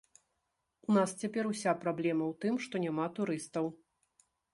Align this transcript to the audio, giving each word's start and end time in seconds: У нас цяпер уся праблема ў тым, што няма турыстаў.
У 0.87 0.91
нас 0.97 1.09
цяпер 1.23 1.43
уся 1.51 1.73
праблема 1.83 2.25
ў 2.31 2.39
тым, 2.45 2.57
што 2.65 2.75
няма 2.87 3.05
турыстаў. 3.21 3.65